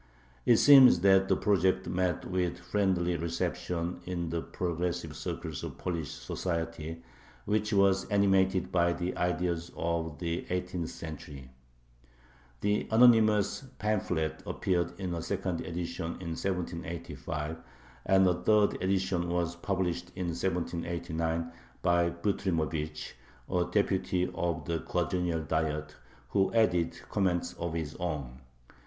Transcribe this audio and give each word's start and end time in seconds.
It 0.47 0.57
seems 0.57 1.01
that 1.01 1.27
the 1.27 1.35
project 1.35 1.85
met 1.85 2.25
with 2.25 2.57
a 2.59 2.63
friendly 2.63 3.17
reception 3.17 4.01
in 4.05 4.31
the 4.31 4.41
progressive 4.41 5.15
circles 5.15 5.63
of 5.63 5.77
Polish 5.77 6.09
society, 6.09 7.03
which 7.45 7.71
were 7.71 7.93
animated 8.09 8.71
by 8.71 8.93
the 8.93 9.15
ideas 9.15 9.71
of 9.77 10.17
the 10.17 10.47
eighteenth 10.49 10.89
century. 10.89 11.51
The 12.61 12.87
anonymous 12.89 13.63
pamphlet 13.77 14.41
appeared 14.47 14.99
in 14.99 15.13
a 15.13 15.21
second 15.21 15.61
edition 15.61 16.13
in 16.19 16.29
1785, 16.33 17.57
and 18.07 18.25
a 18.27 18.33
third 18.41 18.81
edition 18.81 19.29
was 19.29 19.55
published 19.55 20.09
in 20.15 20.29
1789 20.29 21.51
by 21.83 22.09
Butrymovich, 22.09 23.13
a 23.47 23.67
deputy 23.71 24.31
of 24.33 24.65
the 24.65 24.79
Quadrennial 24.79 25.43
Diet, 25.43 25.95
who 26.29 26.51
added 26.55 26.99
comments 27.07 27.53
of 27.53 27.75
his 27.75 27.95
own. 27.97 28.39